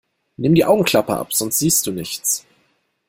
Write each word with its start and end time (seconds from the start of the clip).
Nimm 0.37 0.55
die 0.55 0.65
Augenklappe 0.65 1.15
ab, 1.15 1.31
sonst 1.31 1.59
siehst 1.59 1.85
du 1.85 1.91
nichts! 1.91 2.47